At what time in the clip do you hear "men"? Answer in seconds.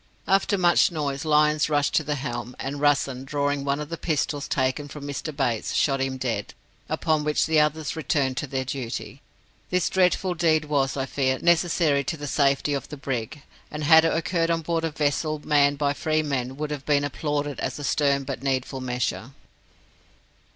16.23-16.57